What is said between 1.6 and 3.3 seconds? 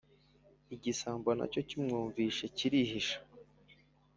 kimwumvise kirihisha.